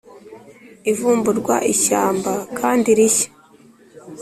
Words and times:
ivumburwa 0.91 1.55
ishyamba 1.73 2.33
kandi 2.59 2.89
rishya, 2.97 3.29